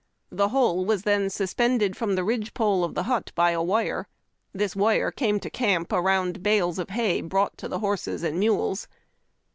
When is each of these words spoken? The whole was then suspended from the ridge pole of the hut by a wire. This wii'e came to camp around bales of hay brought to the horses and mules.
The 0.31 0.47
whole 0.47 0.83
was 0.83 1.03
then 1.03 1.29
suspended 1.29 1.95
from 1.95 2.15
the 2.15 2.23
ridge 2.23 2.55
pole 2.55 2.83
of 2.83 2.95
the 2.95 3.03
hut 3.03 3.31
by 3.35 3.51
a 3.51 3.61
wire. 3.61 4.07
This 4.51 4.73
wii'e 4.73 5.15
came 5.15 5.39
to 5.39 5.49
camp 5.51 5.93
around 5.93 6.41
bales 6.41 6.79
of 6.79 6.89
hay 6.89 7.21
brought 7.21 7.55
to 7.59 7.67
the 7.67 7.77
horses 7.81 8.23
and 8.23 8.39
mules. 8.39 8.87